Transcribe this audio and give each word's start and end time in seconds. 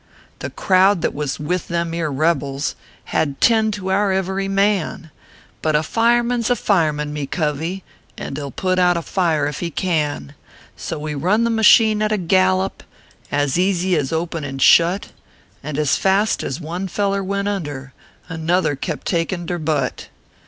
The 0.39 0.49
crowd 0.49 1.03
that 1.03 1.13
was 1.13 1.39
with 1.39 1.67
them 1.67 1.93
ere 1.93 2.11
rebels 2.11 2.75
Hud 3.09 3.39
ten 3.39 3.69
to 3.73 3.83
pur 3.83 4.11
every 4.11 4.47
man; 4.47 5.11
But 5.61 5.75
a 5.75 5.83
fireman 5.83 6.39
s 6.39 6.49
a 6.49 6.55
fireman, 6.55 7.13
me 7.13 7.27
covey, 7.27 7.83
And 8.17 8.35
he 8.35 8.41
ll 8.41 8.49
put 8.49 8.79
out 8.79 8.97
a 8.97 9.03
fire 9.03 9.45
if 9.45 9.59
he 9.59 9.69
can: 9.69 10.33
So 10.75 10.97
we 10.97 11.13
run 11.13 11.43
the 11.43 11.51
masheen 11.51 12.01
at 12.01 12.11
a 12.11 12.17
gallop, 12.17 12.81
As 13.31 13.59
easy 13.59 13.95
as 13.95 14.11
open 14.11 14.43
and 14.43 14.59
shut, 14.59 15.09
And 15.61 15.77
as 15.77 15.97
fast 15.97 16.41
as 16.41 16.59
one 16.59 16.87
feller 16.87 17.23
went 17.23 17.47
under, 17.47 17.93
Another 18.27 18.75
kept 18.75 19.05
takin 19.05 19.45
der 19.45 19.59
butt. 19.59 20.09